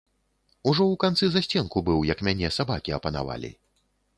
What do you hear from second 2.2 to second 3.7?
мяне сабакі апанавалі.